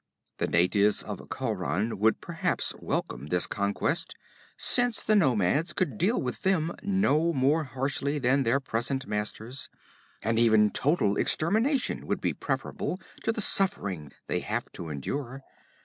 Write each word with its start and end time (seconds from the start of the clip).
The 0.39 0.47
natives 0.47 1.03
of 1.03 1.19
Khauran 1.29 1.99
would 1.99 2.21
perhaps 2.21 2.73
welcome 2.81 3.27
this 3.27 3.45
conquest, 3.45 4.15
since 4.57 5.03
the 5.03 5.15
nomads 5.15 5.73
could 5.73 5.99
deal 5.99 6.19
with 6.19 6.41
them 6.41 6.75
no 6.81 7.31
more 7.31 7.65
harshly 7.65 8.17
than 8.17 8.41
their 8.41 8.59
present 8.59 9.05
masters, 9.05 9.69
and 10.23 10.39
even 10.39 10.71
total 10.71 11.17
extermination 11.17 12.07
would 12.07 12.19
be 12.19 12.33
preferable 12.33 12.99
to 13.23 13.31
the 13.31 13.41
suffering 13.41 14.11
they 14.25 14.39
have 14.39 14.71
to 14.71 14.89
endure. 14.89 15.43